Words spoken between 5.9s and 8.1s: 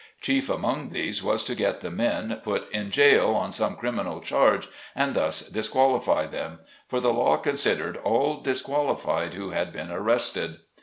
ify them; for the law considered